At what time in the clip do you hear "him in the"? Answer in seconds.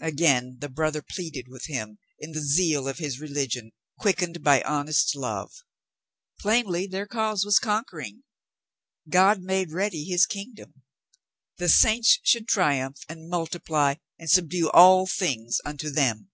1.66-2.40